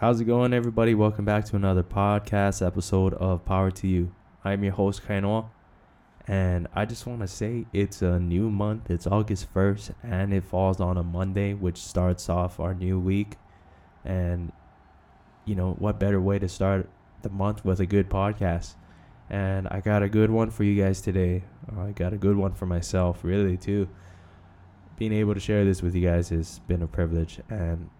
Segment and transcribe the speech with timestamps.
[0.00, 0.94] How's it going, everybody?
[0.94, 4.14] Welcome back to another podcast episode of Power to You.
[4.44, 5.46] I'm your host, Kainoa,
[6.28, 8.92] and I just want to say it's a new month.
[8.92, 13.38] It's August 1st, and it falls on a Monday, which starts off our new week.
[14.04, 14.52] And,
[15.44, 16.88] you know, what better way to start
[17.22, 18.76] the month with a good podcast?
[19.28, 21.42] And I got a good one for you guys today.
[21.76, 23.88] Uh, I got a good one for myself, really, too.
[24.96, 27.90] Being able to share this with you guys has been a privilege, and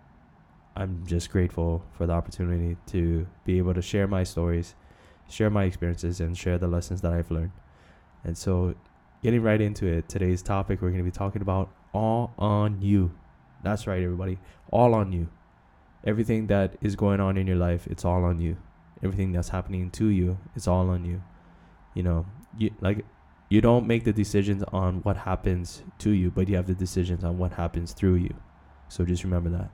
[0.79, 4.77] I'm just grateful for the opportunity to be able to share my stories,
[5.28, 7.50] share my experiences, and share the lessons that I've learned.
[8.23, 8.77] And so,
[9.20, 13.10] getting right into it, today's topic we're going to be talking about all on you.
[13.64, 14.38] That's right, everybody.
[14.70, 15.28] All on you.
[16.05, 18.56] Everything that is going on in your life, it's all on you.
[19.02, 21.20] Everything that's happening to you, it's all on you.
[21.95, 23.05] You know, you like
[23.48, 27.24] you don't make the decisions on what happens to you, but you have the decisions
[27.24, 28.34] on what happens through you.
[28.86, 29.70] So just remember that.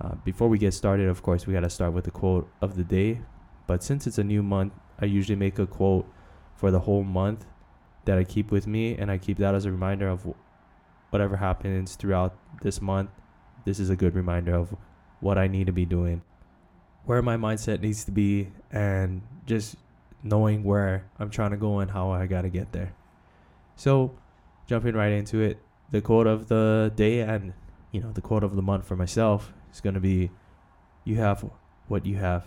[0.00, 2.76] Uh, before we get started, of course, we got to start with the quote of
[2.76, 3.20] the day.
[3.66, 6.06] But since it's a new month, I usually make a quote
[6.56, 7.46] for the whole month
[8.04, 10.26] that I keep with me, and I keep that as a reminder of
[11.10, 13.10] whatever happens throughout this month.
[13.64, 14.74] This is a good reminder of
[15.20, 16.22] what I need to be doing,
[17.04, 19.76] where my mindset needs to be, and just
[20.24, 22.92] knowing where I'm trying to go and how I got to get there.
[23.76, 24.16] So,
[24.66, 25.58] jumping right into it,
[25.92, 27.52] the quote of the day and
[27.92, 30.30] you know the quote of the month for myself is going to be
[31.04, 31.44] you have
[31.88, 32.44] what you have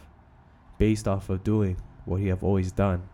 [0.77, 3.09] based off of doing what you have always done.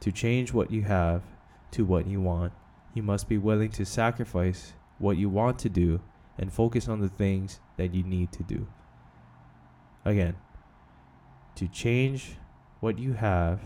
[0.00, 1.22] To change what you have
[1.72, 2.52] to what you want,
[2.94, 6.00] you must be willing to sacrifice what you want to do
[6.38, 8.66] and focus on the things that you need to do.
[10.04, 10.36] Again,
[11.56, 12.36] to change
[12.80, 13.60] what you have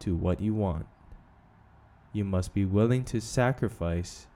[0.00, 0.86] to what you want,
[2.12, 4.26] you must be willing to sacrifice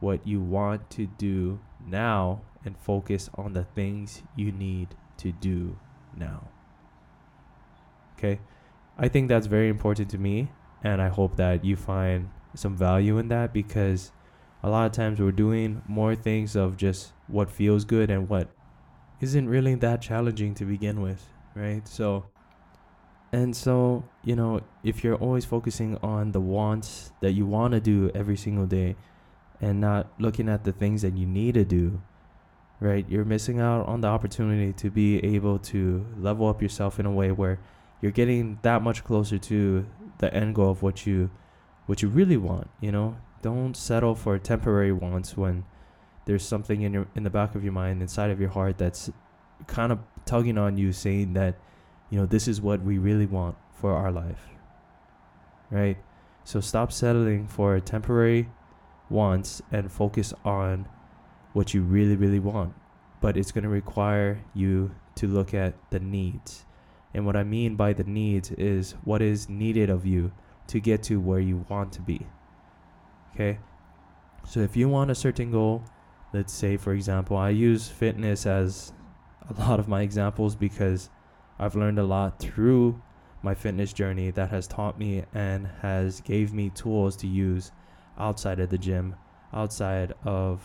[0.00, 5.78] what you want to do now and focus on the things you need to do
[6.16, 6.48] now.
[8.16, 8.40] Okay?
[8.98, 10.50] I think that's very important to me,
[10.82, 14.12] and I hope that you find some value in that because
[14.62, 18.50] a lot of times we're doing more things of just what feels good and what
[19.20, 21.86] isn't really that challenging to begin with, right?
[21.86, 22.26] So,
[23.32, 27.80] and so, you know, if you're always focusing on the wants that you want to
[27.80, 28.96] do every single day
[29.60, 32.00] and not looking at the things that you need to do,
[32.80, 33.04] right?
[33.08, 37.10] You're missing out on the opportunity to be able to level up yourself in a
[37.10, 37.60] way where
[38.00, 39.86] you're getting that much closer to
[40.18, 41.30] the end goal of what you
[41.86, 43.16] what you really want, you know?
[43.42, 45.64] Don't settle for temporary wants when
[46.24, 49.10] there's something in your in the back of your mind, inside of your heart that's
[49.66, 51.56] kind of tugging on you saying that,
[52.08, 54.48] you know, this is what we really want for our life.
[55.70, 55.98] Right?
[56.44, 58.48] So stop settling for temporary
[59.08, 60.88] wants and focus on
[61.52, 62.74] what you really, really want.
[63.20, 66.64] But it's going to require you to look at the needs.
[67.12, 70.32] And what I mean by the needs is what is needed of you
[70.68, 72.26] to get to where you want to be.
[73.34, 73.58] Okay?
[74.46, 75.84] So if you want a certain goal,
[76.32, 78.92] let's say, for example, I use fitness as
[79.48, 81.10] a lot of my examples because
[81.58, 83.02] I've learned a lot through
[83.42, 87.72] my fitness journey that has taught me and has gave me tools to use
[88.18, 89.16] outside of the gym,
[89.52, 90.62] outside of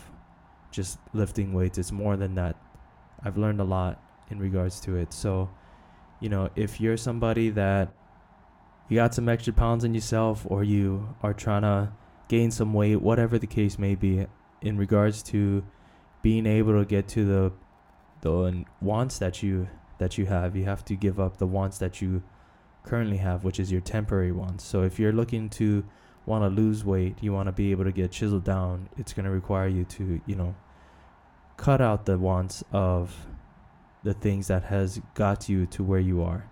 [0.76, 1.78] just lifting weights.
[1.78, 2.54] It's more than that.
[3.24, 3.98] I've learned a lot
[4.30, 5.12] in regards to it.
[5.12, 5.50] So,
[6.20, 7.92] you know, if you're somebody that
[8.88, 11.92] you got some extra pounds in yourself or you are trying to
[12.28, 14.26] gain some weight, whatever the case may be,
[14.60, 15.64] in regards to
[16.22, 17.52] being able to get to the
[18.20, 22.02] the wants that you that you have, you have to give up the wants that
[22.02, 22.22] you
[22.82, 24.64] currently have, which is your temporary wants.
[24.64, 25.84] So if you're looking to
[26.26, 29.24] want to lose weight, you want to be able to get chiseled down, it's going
[29.24, 30.54] to require you to, you know,
[31.56, 33.26] cut out the wants of
[34.02, 36.50] the things that has got you to where you are.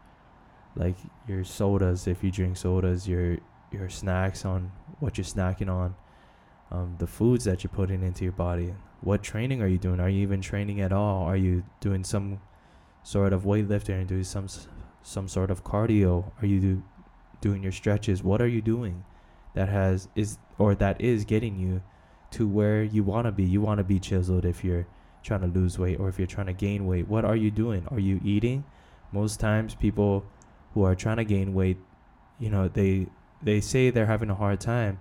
[0.76, 0.97] Like
[1.28, 3.38] your sodas, if you drink sodas, your
[3.70, 4.70] your snacks on
[5.00, 5.94] what you're snacking on,
[6.70, 8.75] um, the foods that you're putting into your body.
[9.00, 10.00] What training are you doing?
[10.00, 11.25] Are you even training at all?
[11.25, 12.41] Are you doing some
[13.03, 14.48] sort of weightlifting and doing some
[15.03, 16.33] some sort of cardio?
[16.41, 16.83] Are you do,
[17.41, 18.22] doing your stretches?
[18.22, 19.04] What are you doing
[19.54, 21.83] that has is or that is getting you
[22.34, 23.45] to where you want to be?
[23.45, 24.86] You want to be chiseled if you're
[25.22, 27.86] trying to lose weight or if you're trying to gain weight, what are you doing?
[27.91, 28.65] Are you eating?
[29.13, 30.25] Most times people
[30.75, 31.78] who are trying to gain weight,
[32.39, 33.07] you know, they
[33.42, 34.98] they say they're having a hard time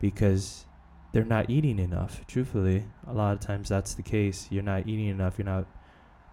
[0.00, 0.66] because
[1.12, 2.26] they're not eating enough.
[2.26, 4.48] Truthfully, a lot of times that's the case.
[4.50, 5.38] You're not eating enough.
[5.38, 5.66] You're not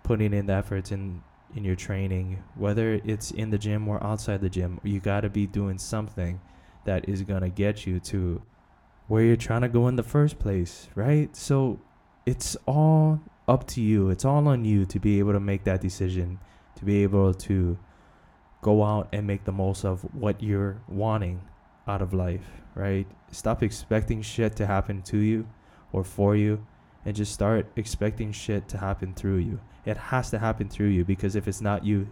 [0.04, 1.24] putting in the efforts in
[1.56, 4.80] in your training, whether it's in the gym or outside the gym.
[4.84, 6.42] You got to be doing something
[6.84, 8.42] that is going to get you to
[9.08, 11.36] where you're trying to go in the first place, right?
[11.36, 11.80] So
[12.26, 14.10] it's all up to you.
[14.10, 16.40] It's all on you to be able to make that decision
[16.76, 17.78] to be able to
[18.62, 21.42] go out and make the most of what you're wanting
[21.88, 23.08] out of life, right?
[23.32, 25.48] Stop expecting shit to happen to you
[25.92, 26.66] or for you
[27.06, 29.60] and just start expecting shit to happen through you.
[29.86, 32.08] It has to happen through you because if it's not you,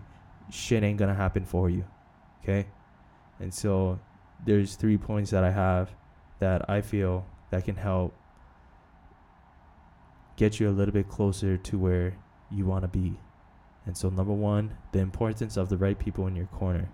[0.51, 1.84] shit ain't gonna happen for you.
[2.44, 2.68] Okay?
[3.39, 4.00] And so
[4.46, 5.89] there's three points that I have
[6.44, 8.13] that I feel that can help
[10.36, 12.18] get you a little bit closer to where
[12.51, 13.18] you want to be.
[13.86, 16.90] And so number 1, the importance of the right people in your corner.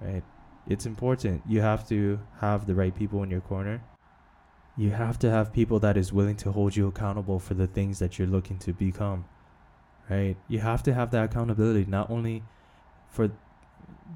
[0.00, 0.22] Right?
[0.68, 1.42] It's important.
[1.48, 3.82] You have to have the right people in your corner.
[4.76, 7.98] You have to have people that is willing to hold you accountable for the things
[7.98, 9.24] that you're looking to become.
[10.08, 10.36] Right?
[10.46, 12.44] You have to have that accountability not only
[13.08, 13.32] for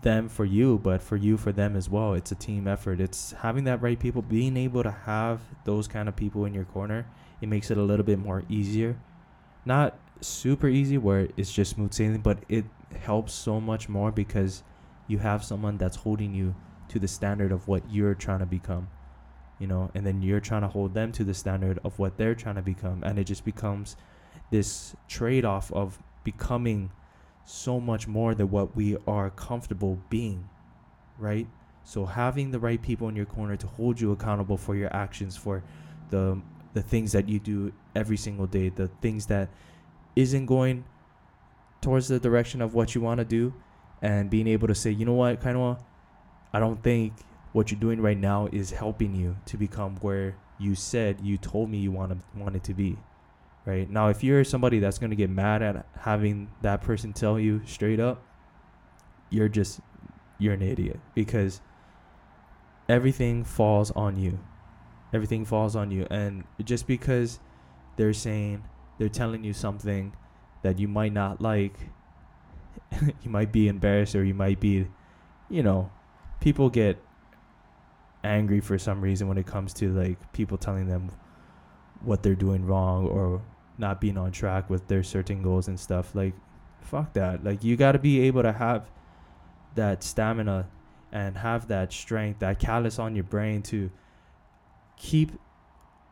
[0.03, 2.15] them for you, but for you for them as well.
[2.15, 3.01] It's a team effort.
[3.01, 6.65] It's having that right people, being able to have those kind of people in your
[6.65, 7.07] corner.
[7.41, 8.99] It makes it a little bit more easier.
[9.65, 12.65] Not super easy where it's just smooth sailing, but it
[13.01, 14.63] helps so much more because
[15.07, 16.55] you have someone that's holding you
[16.89, 18.89] to the standard of what you're trying to become.
[19.59, 22.35] You know, and then you're trying to hold them to the standard of what they're
[22.35, 23.03] trying to become.
[23.05, 23.97] And it just becomes
[24.51, 26.91] this trade off of becoming
[27.45, 30.49] so much more than what we are comfortable being,
[31.19, 31.47] right?
[31.85, 35.37] So having the right people in your corner to hold you accountable for your actions,
[35.37, 35.63] for
[36.11, 36.41] the
[36.73, 39.49] the things that you do every single day, the things that
[40.17, 40.85] isn't going
[41.81, 43.55] towards the direction of what you want to do,
[44.03, 45.79] and being able to say, you know what, kind of,
[46.53, 47.13] I don't think
[47.53, 51.71] what you're doing right now is helping you to become where you said you told
[51.71, 52.97] me you want wanted to be
[53.67, 53.89] right?
[53.89, 57.63] Now, if you're somebody that's going to get mad at having that person tell you
[57.67, 58.23] straight up,
[59.31, 59.81] you're just
[60.39, 61.61] you're an idiot because
[62.89, 64.39] everything falls on you.
[65.13, 67.39] Everything falls on you and just because
[67.97, 68.65] they're saying
[68.99, 70.15] they're telling you something
[70.63, 71.77] that you might not like,
[73.01, 74.87] you might be embarrassed or you might be,
[75.49, 75.91] you know,
[76.41, 77.01] people get
[78.25, 81.11] angry for some reason when it comes to like people telling them
[82.01, 83.41] what they're doing wrong or
[83.79, 86.15] not being on track with their certain goals and stuff.
[86.15, 86.35] Like,
[86.81, 87.45] fuck that.
[87.45, 88.91] Like, you got to be able to have
[89.75, 90.69] that stamina
[91.13, 93.91] and have that strength, that callus on your brain to
[94.97, 95.33] keep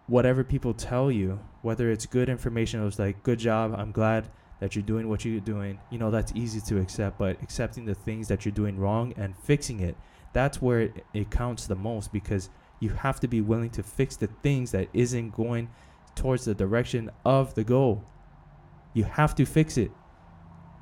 [0.07, 4.29] whatever people tell you, whether it's good information, it was like, good job, I'm glad
[4.61, 5.79] that you're doing what you're doing.
[5.91, 9.37] You know, that's easy to accept, but accepting the things that you're doing wrong and
[9.37, 9.97] fixing it,
[10.33, 12.51] that's where it, it counts the most because
[12.81, 15.69] you have to be willing to fix the things that isn't going
[16.15, 18.05] towards the direction of the goal.
[18.95, 19.91] You have to fix it.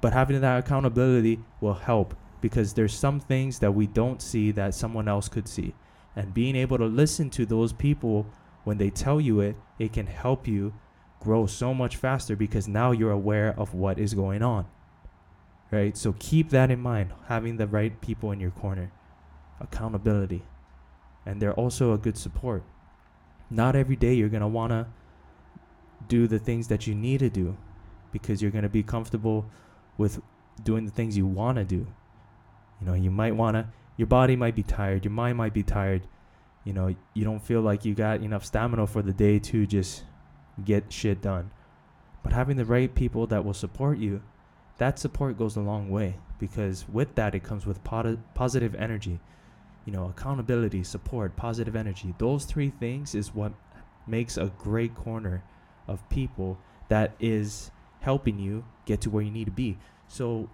[0.01, 4.75] But having that accountability will help because there's some things that we don't see that
[4.75, 5.75] someone else could see.
[6.17, 8.27] And being able to listen to those people
[8.65, 10.73] when they tell you it, it can help you
[11.21, 14.67] grow so much faster because now you're aware of what is going on.
[15.71, 15.97] Right?
[15.97, 18.91] So keep that in mind, having the right people in your corner.
[19.61, 20.43] Accountability.
[21.27, 22.65] And they're also a good support.
[23.51, 24.87] Not every day you're going to want to
[26.11, 27.57] do the things that you need to do
[28.13, 29.47] because you're going to be comfortable
[29.97, 30.21] with
[30.63, 31.87] doing the things you want to do.
[32.81, 35.63] You know, you might want to, your body might be tired, your mind might be
[35.63, 36.03] tired.
[36.65, 40.03] You know, you don't feel like you got enough stamina for the day to just
[40.63, 41.53] get shit done.
[42.23, 44.23] But having the right people that will support you,
[44.77, 49.21] that support goes a long way because with that, it comes with positive energy.
[49.87, 52.15] You know, accountability, support, positive energy.
[52.19, 53.53] Those three things is what
[54.07, 55.43] makes a great corner
[55.91, 57.71] of people that is
[58.01, 59.79] helping you get to where you need to be.
[60.09, 60.49] So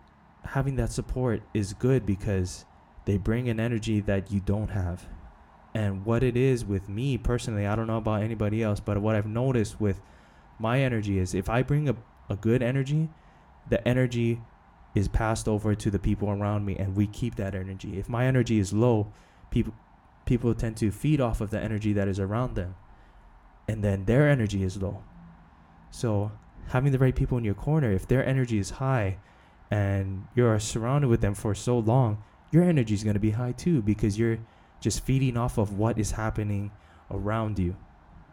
[0.44, 2.64] having that support is good because
[3.04, 5.06] they bring an energy that you don't have.
[5.74, 9.14] And what it is with me personally, I don't know about anybody else, but what
[9.14, 10.00] I've noticed with
[10.58, 11.96] my energy is if I bring a,
[12.30, 13.10] a good energy,
[13.68, 14.40] the energy
[14.94, 17.98] is passed over to the people around me and we keep that energy.
[17.98, 19.12] If my energy is low,
[19.50, 19.74] people
[20.24, 22.74] people tend to feed off of the energy that is around them.
[23.68, 25.04] And then their energy is low.
[25.96, 26.30] So
[26.66, 29.16] having the right people in your corner, if their energy is high
[29.70, 33.52] and you're surrounded with them for so long, your energy is going to be high
[33.52, 34.36] too because you're
[34.78, 36.70] just feeding off of what is happening
[37.10, 37.76] around you,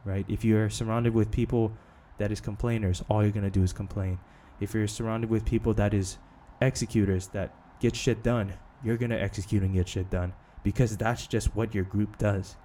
[0.04, 0.26] right?
[0.28, 1.72] If you're surrounded with people
[2.18, 4.20] that is complainers, all you're going to do is complain.
[4.60, 6.18] If you're surrounded with people that is
[6.60, 11.28] executors that get shit done, you're going to execute and get shit done because that's
[11.28, 12.58] just what your group does.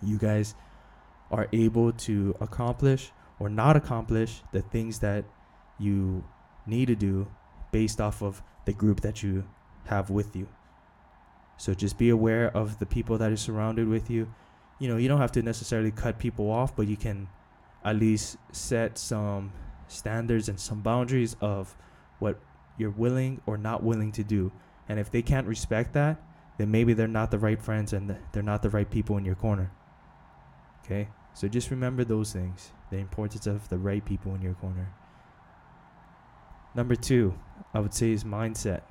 [0.00, 0.54] You guys
[1.32, 5.24] are able to accomplish or not accomplish the things that
[5.78, 6.24] you
[6.66, 7.26] need to do
[7.72, 9.44] based off of the group that you
[9.86, 10.48] have with you.
[11.56, 14.32] So just be aware of the people that are surrounded with you.
[14.78, 17.28] You know, you don't have to necessarily cut people off, but you can
[17.84, 19.52] at least set some
[19.86, 21.76] standards and some boundaries of
[22.18, 22.40] what
[22.76, 24.50] you're willing or not willing to do.
[24.88, 26.20] And if they can't respect that,
[26.58, 29.34] then maybe they're not the right friends and they're not the right people in your
[29.34, 29.70] corner.
[30.84, 31.08] Okay?
[31.34, 34.92] So just remember those things the importance of the right people in your corner.
[36.76, 37.34] Number two,
[37.72, 38.82] I would say is mindset.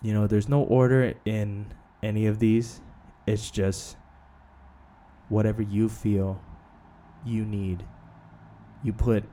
[0.00, 2.80] You know, there's no order in any of these,
[3.26, 3.96] it's just
[5.28, 6.40] whatever you feel
[7.24, 7.84] you need.
[8.82, 9.24] You put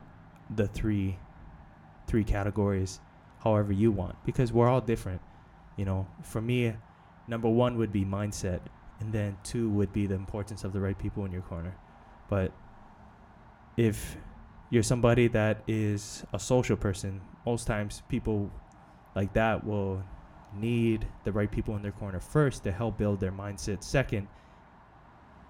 [0.56, 1.18] the three
[2.08, 3.00] three categories
[3.44, 5.22] however you want because we're all different.
[5.78, 6.74] You know, for me,
[7.28, 8.60] number 1 would be mindset
[9.00, 11.76] and then 2 would be the importance of the right people in your corner.
[12.30, 12.52] But
[13.78, 14.18] if
[14.70, 18.52] you're somebody that is a social person, most times people
[19.16, 20.04] like that will
[20.56, 24.28] need the right people in their corner first to help build their mindset second.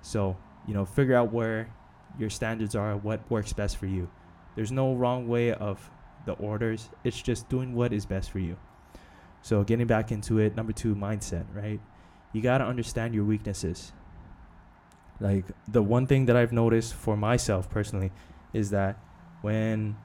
[0.02, 0.38] So,
[0.68, 1.74] you know, figure out where
[2.18, 4.10] your standards are, what works best for you.
[4.56, 5.90] There's no wrong way of
[6.26, 8.58] the orders, it's just doing what is best for you.
[9.42, 11.80] So, getting back into it, number two, mindset, right?
[12.34, 13.92] You got to understand your weaknesses.
[15.20, 18.12] Like, the one thing that I've noticed for myself personally
[18.54, 18.98] is that
[19.42, 19.98] when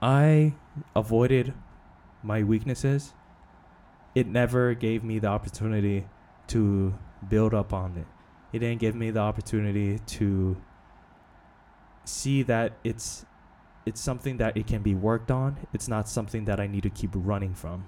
[0.00, 0.54] I
[0.94, 1.54] avoided
[2.22, 3.14] my weaknesses,
[4.14, 6.06] it never gave me the opportunity
[6.48, 6.94] to
[7.28, 8.06] build up on it.
[8.52, 10.56] It didn't give me the opportunity to
[12.04, 13.24] see that it's
[13.86, 15.66] it's something that it can be worked on.
[15.74, 17.86] It's not something that I need to keep running from.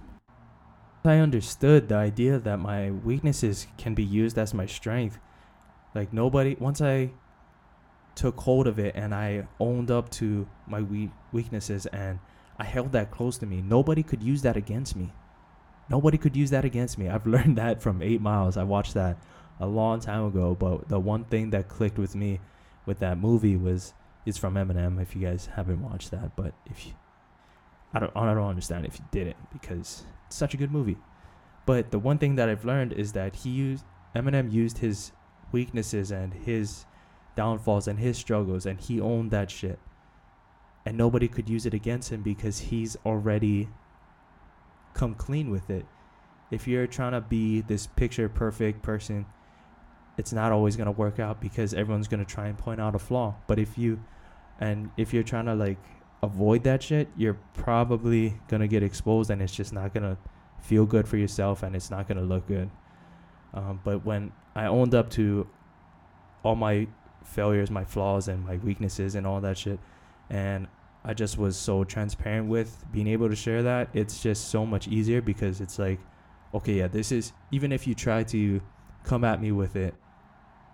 [1.07, 5.19] I understood the idea that my weaknesses can be used as my strength.
[5.95, 7.11] Like nobody once I
[8.15, 12.19] took hold of it and I owned up to my we- weaknesses and
[12.59, 13.63] I held that close to me.
[13.63, 15.13] Nobody could use that against me.
[15.89, 17.09] Nobody could use that against me.
[17.11, 18.57] I've learned that from 8 Miles.
[18.57, 19.19] I watched that
[19.61, 22.41] a long time ago, but the one thing that clicked with me
[22.85, 23.95] with that movie was
[24.25, 26.95] it's from Eminem if you guys haven't watched that, but if you
[27.95, 30.99] I don't I don't understand if you didn't because such a good movie.
[31.66, 35.12] But the one thing that I've learned is that he used Eminem used his
[35.52, 36.87] weaknesses and his
[37.35, 39.78] downfalls and his struggles and he owned that shit.
[40.85, 43.68] And nobody could use it against him because he's already
[44.95, 45.85] come clean with it.
[46.50, 49.26] If you're trying to be this picture perfect person,
[50.16, 52.95] it's not always going to work out because everyone's going to try and point out
[52.95, 53.35] a flaw.
[53.47, 54.00] But if you
[54.61, 55.78] and if you're trying to like
[56.23, 60.17] avoid that shit, you're probably to get exposed and it's just not to
[60.61, 62.71] feel good for yourself and it's not to look good.
[63.55, 65.49] Um, but when I owned up to
[66.43, 66.87] all my
[67.27, 69.79] failures, my flaws, and my weaknesses, and all that shit.
[70.31, 70.67] And
[71.05, 73.89] I just was so transparent with being able to share that.
[73.93, 76.01] It's just so much easier because it's like,
[76.55, 78.61] okay, yeah, this is, even if you try to
[79.05, 79.95] come at me with it,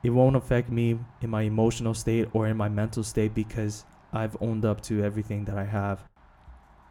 [0.02, 4.36] it won't affect me in my emotional state or in my mental state because I've
[4.40, 6.04] owned up to everything that I have.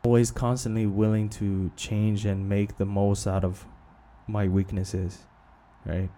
[0.03, 3.65] Always constantly willing to change and make the most out of
[4.27, 5.19] my weaknesses,
[5.85, 6.09] right?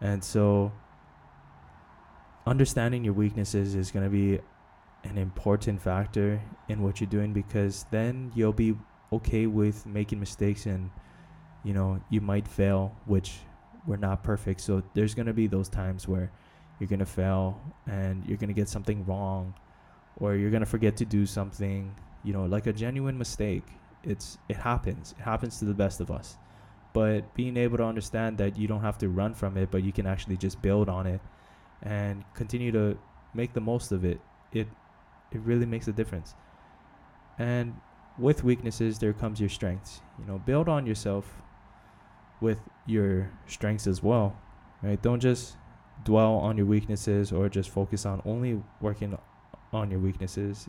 [0.00, 0.72] And so
[2.46, 4.40] understanding your weaknesses is going to be
[5.04, 8.76] an important factor in what you're doing because then you'll be
[9.12, 10.90] okay with making mistakes and
[11.64, 13.38] you know you might fail which
[13.86, 16.30] we're not perfect so there's going to be those times where
[16.78, 19.54] you're going to fail and you're going to get something wrong
[20.18, 23.64] or you're to forget to do something you know like a genuine mistake
[24.04, 26.36] it's it happens it happens to the best of us
[26.92, 29.92] but being able to understand that you don't have to run from it but you
[29.92, 31.20] can actually just build on it
[31.82, 32.96] and continue to
[33.34, 34.20] make the most of it,
[34.52, 34.68] it
[35.30, 36.34] it really makes a difference.
[37.38, 37.74] And
[38.18, 40.00] with weaknesses there comes your strengths.
[40.18, 41.42] You know, build on yourself
[42.40, 44.36] with your strengths as well.
[44.82, 45.00] Right?
[45.00, 45.56] Don't just
[46.04, 49.16] dwell on your weaknesses or just focus on only working
[49.72, 50.68] on your weaknesses.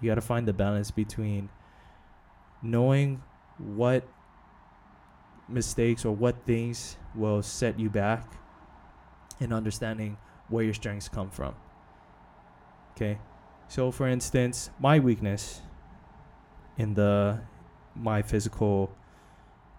[0.00, 1.48] You got to find the balance between
[2.62, 3.22] knowing
[3.58, 4.06] what
[5.48, 8.32] mistakes or what things will set you back
[9.40, 10.16] and understanding
[10.48, 11.54] where your strengths come from.
[12.96, 13.18] Okay?
[13.68, 15.62] So for instance, my weakness
[16.78, 17.40] in the
[17.94, 18.90] my physical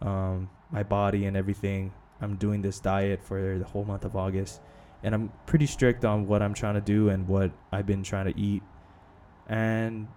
[0.02, 4.62] um my body and everything, I'm doing this diet for the whole month of August
[5.04, 8.34] and I'm pretty strict on what I'm trying to do and what I've been trying
[8.34, 8.64] to eat.
[9.48, 10.08] And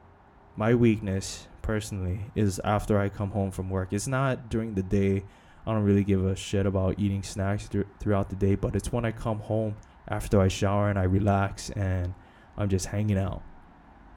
[0.56, 3.92] my weakness personally is after I come home from work.
[3.92, 5.24] It's not during the day.
[5.66, 8.92] I don't really give a shit about eating snacks th- throughout the day, but it's
[8.92, 9.76] when I come home
[10.06, 12.14] after I shower and I relax and
[12.56, 13.42] I'm just hanging out,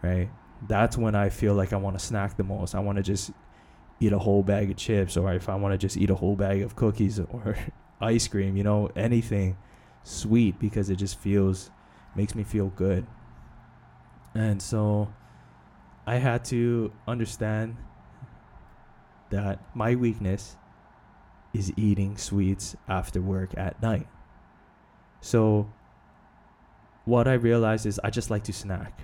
[0.04, 0.30] right?
[0.68, 2.76] That's when I feel like I want to snack the most.
[2.76, 3.32] I want to just
[4.00, 6.36] eat a whole bag of chips, or if I want to just eat a whole
[6.36, 7.58] bag of cookies or
[8.02, 9.58] ice cream, you know, anything
[10.10, 11.70] sweet because it just feels,
[12.16, 13.06] makes me feel good.
[14.34, 15.14] And so
[16.06, 17.78] I had to understand
[19.30, 20.56] that my weakness
[21.54, 24.08] is eating sweets after work at night.
[25.22, 25.72] So
[27.06, 29.00] what I realized is I just like to snack,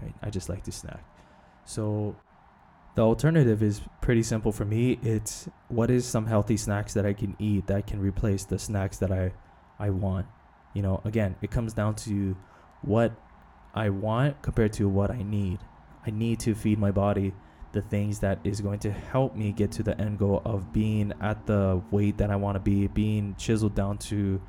[0.00, 0.14] right?
[0.22, 1.04] I just like to snack.
[1.64, 2.16] So
[2.94, 4.98] the alternative is pretty simple for me.
[5.02, 8.98] It's what is some healthy snacks that I can eat that can replace the snacks
[8.98, 9.32] that I
[9.78, 10.26] I want.
[10.78, 12.36] You know, again, it comes down to
[12.82, 13.10] what
[13.74, 15.58] I want compared to what I need.
[16.06, 17.34] I need to feed my body
[17.72, 21.12] the things that is going to help me get to the end goal of being
[21.20, 24.40] at the weight that I want to be, being chiseled down to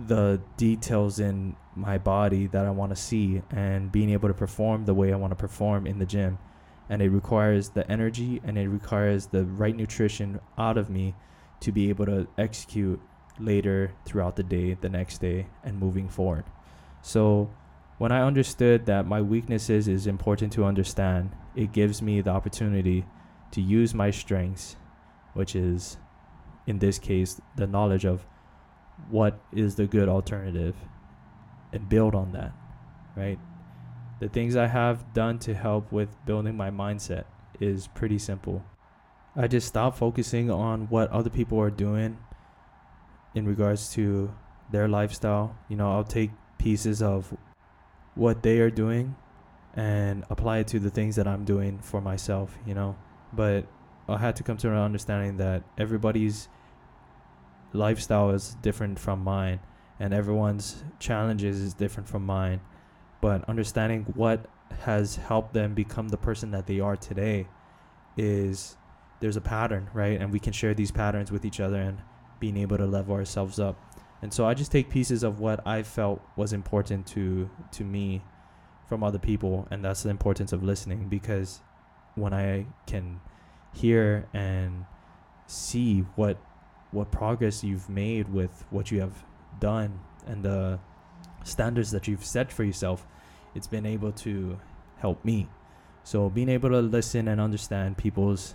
[0.00, 4.84] the details in my body that I want to see, and being able to perform
[4.84, 6.38] the way I want to perform in the gym.
[6.88, 11.14] And it requires the energy and it requires the right nutrition out of me
[11.60, 13.00] to be able to execute
[13.38, 16.44] later throughout the day, the next day, and moving forward.
[17.02, 17.50] So,
[17.98, 23.04] when I understood that my weaknesses is important to understand, it gives me the opportunity
[23.52, 24.76] to use my strengths,
[25.34, 25.96] which is
[26.66, 28.24] in this case the knowledge of
[29.10, 30.76] what is the good alternative
[31.72, 32.52] and build on that,
[33.16, 33.38] right?
[34.20, 37.24] The things I have done to help with building my mindset
[37.60, 38.64] is pretty simple.
[39.36, 42.18] I just stop focusing on what other people are doing
[43.38, 44.32] in regards to
[44.70, 45.56] their lifestyle.
[45.68, 47.34] You know, I'll take pieces of
[48.14, 49.16] what they are doing
[49.74, 52.96] and apply it to the things that I'm doing for myself, you know.
[53.32, 53.66] But
[54.08, 56.48] I had to come to an understanding that everybody's
[57.72, 59.60] lifestyle is different from mine
[60.00, 62.60] and everyone's challenges is different from mine.
[63.20, 64.46] But understanding what
[64.80, 67.46] has helped them become the person that they are today
[68.16, 68.76] is
[69.20, 70.20] there's a pattern, right?
[70.20, 71.98] And we can share these patterns with each other and
[72.40, 73.76] being able to level ourselves up.
[74.22, 78.22] And so I just take pieces of what I felt was important to to me
[78.86, 81.60] from other people and that's the importance of listening because
[82.14, 83.20] when I can
[83.74, 84.86] hear and
[85.46, 86.38] see what
[86.90, 89.24] what progress you've made with what you have
[89.60, 90.78] done and the
[91.44, 93.06] standards that you've set for yourself,
[93.54, 94.58] it's been able to
[94.96, 95.48] help me.
[96.02, 98.54] So being able to listen and understand people's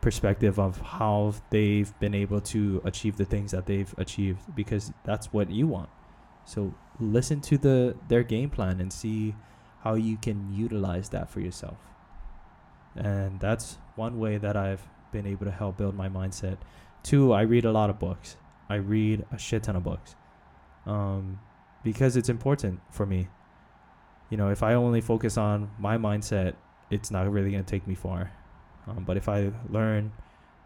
[0.00, 5.32] perspective of how they've been able to achieve the things that they've achieved because that's
[5.32, 5.88] what you want.
[6.44, 9.34] So listen to the their game plan and see
[9.80, 11.78] how you can utilize that for yourself.
[12.96, 16.58] And that's one way that I've been able to help build my mindset.
[17.02, 18.36] Two, I read a lot of books.
[18.68, 20.14] I read a shit ton of books.
[20.86, 21.38] Um,
[21.82, 23.28] because it's important for me.
[24.30, 26.54] You know, if I only focus on my mindset,
[26.90, 28.32] it's not really going to take me far.
[28.88, 30.12] Um, but if I learn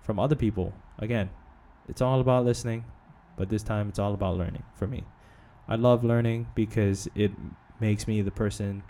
[0.02, 1.30] from other people, again,
[1.88, 2.84] it's all about listening,
[3.36, 5.04] but this time it's all about learning for me.
[5.68, 7.32] I love learning because it
[7.80, 8.82] makes me the person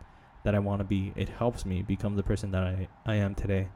[0.44, 1.12] that I want to be.
[1.16, 3.68] It helps me become the person that I, I am today.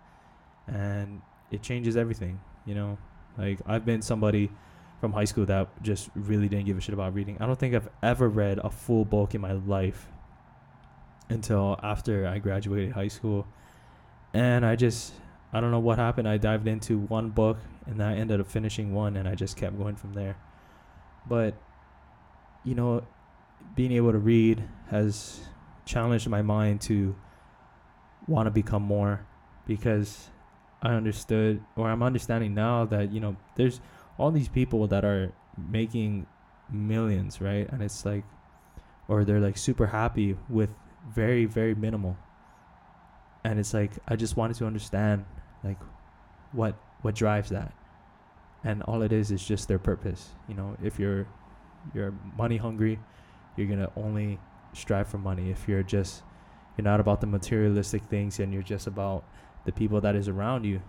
[0.66, 2.98] And it changes everything, you know?
[3.38, 4.50] Like, I've been somebody
[5.00, 7.36] from high school that just really didn't give a shit about reading.
[7.38, 10.08] I don't think I've ever read a full book in my life
[11.28, 13.46] until after I graduated high school.
[14.32, 15.12] And I just
[15.52, 16.28] I don't know what happened.
[16.28, 19.78] I dived into one book and I ended up finishing one and I just kept
[19.78, 20.36] going from there.
[21.28, 21.54] But
[22.64, 23.06] you know,
[23.74, 25.40] being able to read has
[25.84, 27.14] challenged my mind to
[28.26, 29.24] want to become more
[29.66, 30.30] because
[30.82, 33.80] I understood or I'm understanding now that, you know, there's
[34.18, 36.26] all these people that are making
[36.70, 37.70] millions, right?
[37.70, 38.24] And it's like
[39.08, 40.70] or they're like super happy with
[41.08, 42.16] very very minimal
[43.46, 45.24] and it's like I just wanted to understand
[45.66, 45.78] like
[46.52, 47.72] what what drives that?
[48.64, 50.30] And all it is is just their purpose.
[50.48, 51.26] You know if you're
[51.94, 52.98] you're money hungry
[53.56, 54.38] you're gonna only
[54.72, 55.50] strive for money.
[55.50, 56.22] If you're just
[56.76, 59.24] you're not about the materialistic things and you're just about
[59.64, 60.80] the people that is around you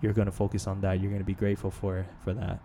[0.00, 1.00] you're gonna focus on that.
[1.00, 2.60] You're gonna be grateful for for that.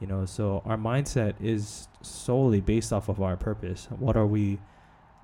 [0.00, 3.88] You know so our mindset is solely based off of our purpose.
[3.98, 4.58] What are we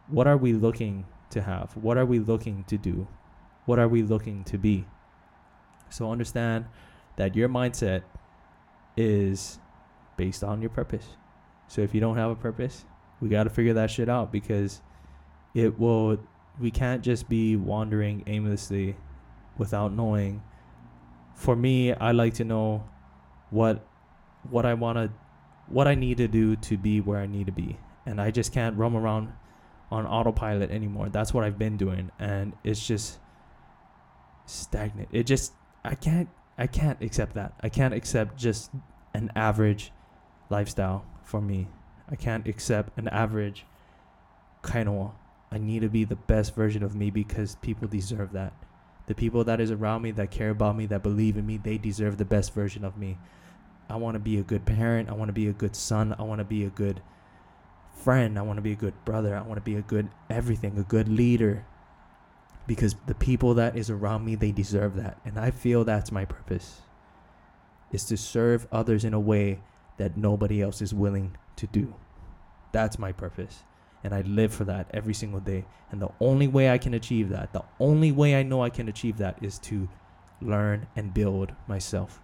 [0.09, 1.77] what are we looking to have?
[1.77, 3.07] What are we looking to do?
[3.65, 4.85] What are we looking to be
[5.91, 6.67] so understand
[7.17, 8.03] that your mindset
[8.97, 9.59] is
[10.17, 11.17] based on your purpose.
[11.69, 12.85] So if you don't have a purpose,
[13.21, 14.81] we got to figure that shit out because
[15.55, 16.19] it will
[16.61, 18.97] we can't just be wandering aimlessly
[19.59, 20.43] without knowing
[21.35, 22.85] for me I like to know
[23.51, 23.87] what
[24.51, 25.11] what I want to
[25.69, 28.53] what I need to do to be where I need to be and I just
[28.53, 29.33] can't roam around
[29.91, 31.09] on autopilot anymore.
[31.09, 33.19] That's what I've been doing and it's just
[34.47, 35.09] stagnant.
[35.13, 35.53] It just
[35.85, 37.53] I can't I can't accept that.
[37.61, 38.71] I can't accept just
[39.13, 39.93] an average
[40.51, 41.69] lifestyle for me.
[42.09, 43.67] I can't accept an average
[44.63, 45.13] kind of
[45.53, 48.53] I need to be the best version of me because people deserve that.
[49.07, 51.79] The people that is around me that care about me, that believe in me, they
[51.79, 53.19] deserve the best version of me.
[53.89, 55.11] I want to be a good parent.
[55.11, 56.15] I want to be a good son.
[56.19, 57.03] I want to be a good
[57.93, 58.39] friend.
[58.39, 59.37] I want to be a good brother.
[59.37, 61.67] I want to be a good everything, a good leader.
[62.67, 65.19] Because the people that is around me, they deserve that.
[65.25, 66.81] And I feel that's my purpose.
[67.93, 69.61] Is to serve others in a way
[69.99, 71.95] that nobody else is willing to do.
[72.73, 73.63] That's my purpose.
[74.03, 75.65] And I live for that every single day.
[75.91, 78.89] And the only way I can achieve that, the only way I know I can
[78.89, 79.89] achieve that is to
[80.41, 82.21] learn and build myself.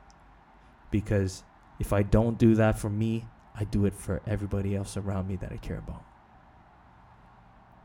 [0.90, 1.44] Because
[1.78, 5.36] if I don't do that for me, I do it for everybody else around me
[5.36, 6.02] that I care about.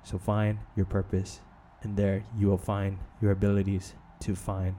[0.03, 1.41] So find your purpose,
[1.85, 4.75] and there you will find your abilities to find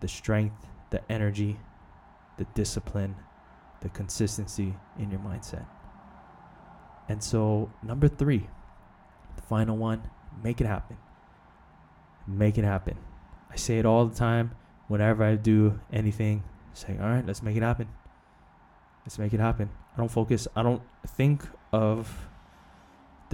[0.00, 1.58] the strength, the energy,
[2.38, 3.16] the discipline,
[3.80, 5.66] the consistency in your mindset.
[7.08, 8.48] And so, number three,
[9.36, 10.02] the final one,
[10.42, 10.96] make it happen.
[12.26, 12.96] Make it happen.
[13.50, 14.52] I say it all the time
[14.88, 16.44] whenever I do anything.
[16.72, 17.88] Say, all right, let's make it happen.
[19.04, 19.68] Let's make it happen.
[19.94, 22.28] I don't focus, I don't think of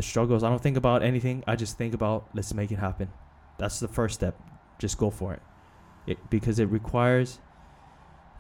[0.01, 0.43] the struggles.
[0.43, 1.45] I don't think about anything.
[1.47, 3.13] I just think about let's make it happen.
[3.59, 4.41] That's the first step.
[4.79, 5.43] Just go for it.
[6.07, 7.39] it because it requires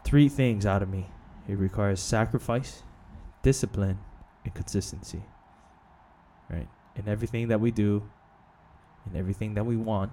[0.04, 1.10] three things out of me
[1.46, 2.84] it requires sacrifice,
[3.42, 3.98] discipline,
[4.44, 5.22] and consistency.
[6.48, 6.68] Right?
[6.96, 8.08] In everything that we do,
[9.10, 10.12] in everything that we want,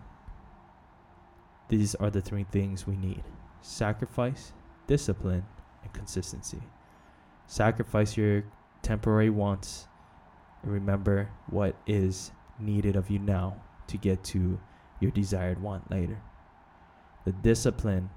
[1.69, 3.23] these are the three things we need
[3.61, 4.51] sacrifice,
[4.87, 5.45] discipline,
[5.83, 6.63] and consistency.
[7.45, 8.43] Sacrifice your
[8.81, 9.87] temporary wants
[10.63, 13.55] and remember what is needed of you now
[13.87, 14.59] to get to
[14.99, 16.21] your desired want later.
[17.25, 18.09] The discipline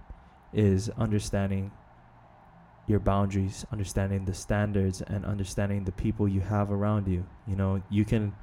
[0.52, 1.72] is understanding
[2.86, 7.24] your boundaries, understanding the standards, and understanding the people you have around you.
[7.46, 8.34] You know, you can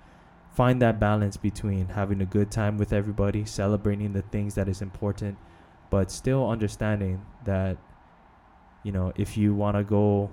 [0.54, 4.82] find that balance between having a good time with everybody, celebrating the things that is
[4.82, 5.38] important,
[5.90, 7.78] but still understanding that,
[8.84, 10.30] you know, if you want to go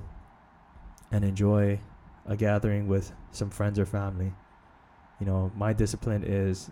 [1.11, 1.79] and enjoy
[2.27, 4.33] a gathering with some friends or family,
[5.21, 6.71] you know, my discipline is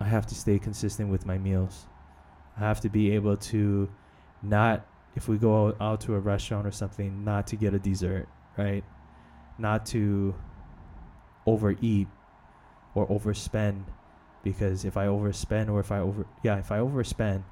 [0.00, 1.86] I have to stay consistent with my meals.
[2.56, 3.88] I have to be able to
[4.42, 8.28] not if we go out to a restaurant or something, not to get a dessert,
[8.56, 8.82] right?
[9.58, 10.34] Not to
[11.46, 12.08] overeat
[12.94, 13.84] or overspend
[14.42, 17.44] because if I overspend or if I over yeah, if I overspend,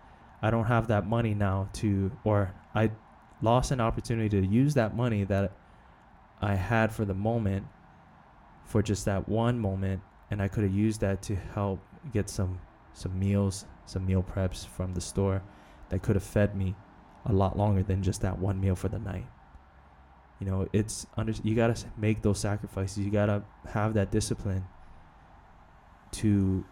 [0.43, 2.90] I don't have that money now to or I
[3.43, 5.53] lost an opportunity to use that money that
[6.40, 7.66] I had for the moment
[8.64, 10.00] for just that one moment
[10.31, 11.81] and I could have used that to help
[12.12, 12.61] get some
[12.92, 15.42] some meals, some meal preps from the store
[15.90, 16.74] that could have fed me
[17.26, 19.26] a lot longer than just that one meal for the night.
[20.38, 22.98] You know, it's under you got to make those sacrifices.
[22.98, 24.64] You got to have that discipline
[26.12, 26.64] to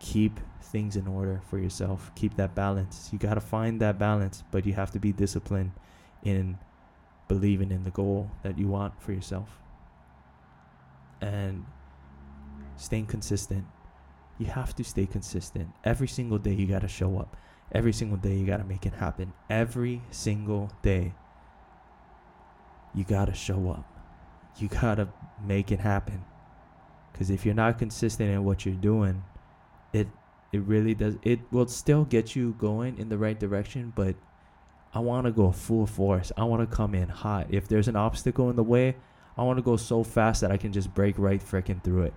[0.00, 2.10] keep things in order for yourself.
[2.14, 3.10] Keep that balance.
[3.12, 5.72] You got to find that balance, but you have to be disciplined
[6.22, 6.58] in
[7.28, 9.58] believing in the goal that you want for yourself.
[11.20, 11.64] And
[12.76, 13.64] staying consistent.
[14.38, 15.70] You have to stay consistent.
[15.84, 17.36] Every single day you got to show up.
[17.72, 19.32] Every single day, you got to make it happen.
[19.50, 21.14] Every single day,
[22.94, 23.84] you got to show up.
[24.58, 25.08] You got to
[25.44, 26.24] make it happen.
[27.12, 29.24] Because if you're not consistent in what you're doing,
[29.92, 30.06] it
[30.52, 31.16] it really does.
[31.22, 34.14] It will still get you going in the right direction, but
[34.94, 36.32] I want to go full force.
[36.36, 37.48] I want to come in hot.
[37.50, 38.96] If there's an obstacle in the way,
[39.36, 42.14] I want to go so fast that I can just break right freaking through it.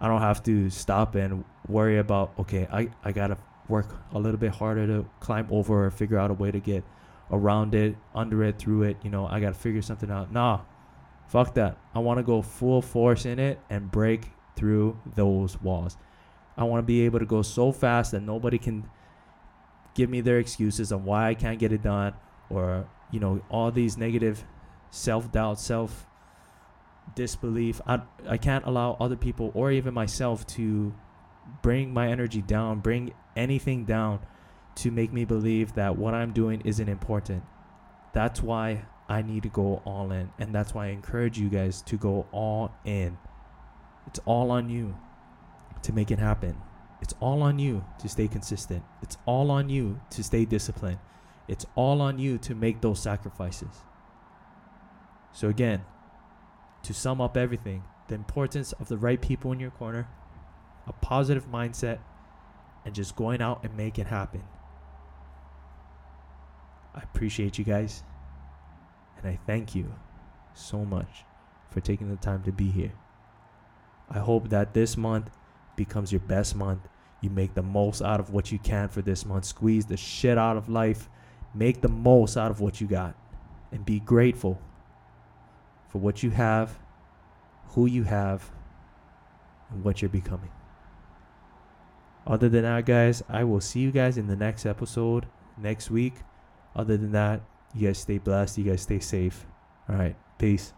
[0.00, 3.36] I don't have to stop and worry about okay, I, I gotta
[3.68, 6.84] work a little bit harder to climb over or figure out a way to get
[7.30, 8.96] around it, under it, through it.
[9.02, 10.32] You know, I got to figure something out.
[10.32, 10.60] Nah,
[11.28, 11.78] fuck that.
[11.94, 15.96] I want to go full force in it and break through those walls.
[16.56, 18.88] I want to be able to go so fast that nobody can
[19.94, 22.14] give me their excuses on why I can't get it done
[22.48, 24.44] or, you know, all these negative
[24.90, 26.06] self doubt, self
[27.14, 27.80] disbelief.
[27.86, 30.94] I, I can't allow other people or even myself to
[31.62, 34.20] bring my energy down, bring anything down
[34.76, 37.42] to make me believe that what I'm doing isn't important.
[38.12, 40.30] That's why I need to go all in.
[40.38, 43.18] And that's why I encourage you guys to go all in.
[44.06, 44.96] It's all on you
[45.82, 46.56] to make it happen.
[47.00, 48.82] It's all on you to stay consistent.
[49.02, 50.98] It's all on you to stay disciplined.
[51.48, 53.84] It's all on you to make those sacrifices.
[55.32, 55.84] So, again,
[56.82, 60.08] to sum up everything, the importance of the right people in your corner,
[60.86, 61.98] a positive mindset,
[62.84, 64.42] and just going out and make it happen.
[66.94, 68.02] I appreciate you guys.
[69.16, 69.94] And I thank you
[70.54, 71.24] so much
[71.70, 72.92] for taking the time to be here.
[74.08, 75.30] I hope that this month
[75.76, 76.88] becomes your best month.
[77.20, 79.44] You make the most out of what you can for this month.
[79.44, 81.08] Squeeze the shit out of life.
[81.54, 83.14] Make the most out of what you got.
[83.72, 84.60] And be grateful
[85.88, 86.78] for what you have,
[87.70, 88.50] who you have,
[89.70, 90.50] and what you're becoming.
[92.26, 96.14] Other than that, guys, I will see you guys in the next episode next week.
[96.74, 97.40] Other than that,
[97.74, 98.58] you guys stay blessed.
[98.58, 99.46] You guys stay safe.
[99.88, 100.16] All right.
[100.38, 100.72] Peace.